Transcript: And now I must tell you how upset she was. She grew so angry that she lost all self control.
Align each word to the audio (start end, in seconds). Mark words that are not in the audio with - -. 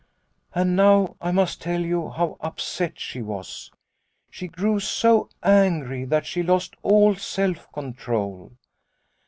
And 0.55 0.75
now 0.75 1.15
I 1.21 1.29
must 1.31 1.61
tell 1.61 1.81
you 1.81 2.09
how 2.09 2.37
upset 2.39 2.99
she 2.99 3.21
was. 3.21 3.69
She 4.31 4.47
grew 4.47 4.79
so 4.79 5.29
angry 5.43 6.05
that 6.05 6.25
she 6.25 6.41
lost 6.41 6.73
all 6.81 7.13
self 7.13 7.71
control. 7.71 8.53